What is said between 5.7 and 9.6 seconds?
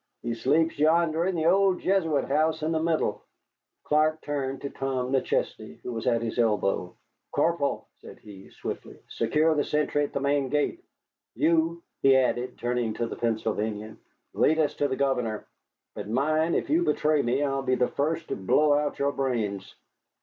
who was at his elbow. "Corporal!" said he, swiftly, "secure